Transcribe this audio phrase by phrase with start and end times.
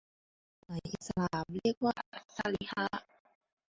[0.63, 1.95] กฎหมายอิสลามเรียกว่า
[2.35, 3.03] ชาริอะฮ์